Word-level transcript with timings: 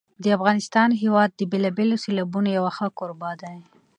د 0.23 0.25
افغانستان 0.37 0.89
هېواد 1.01 1.29
د 1.35 1.41
بېلابېلو 1.51 2.01
سیلابونو 2.03 2.49
یو 2.57 2.65
ښه 2.75 2.87
کوربه 2.97 3.31
دی. 3.41 3.57